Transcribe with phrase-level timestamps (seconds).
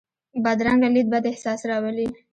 [0.43, 2.07] بدرنګه لید بد احساس راولي